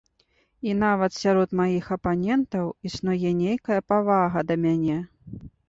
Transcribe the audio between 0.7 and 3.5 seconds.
нават сярод маіх апанентаў існуе